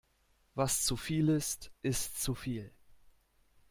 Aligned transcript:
Was 0.55 0.81
zu 0.83 0.97
viel 0.97 1.29
ist, 1.29 1.71
ist 1.83 2.19
zu 2.19 2.33
viel. 2.33 2.73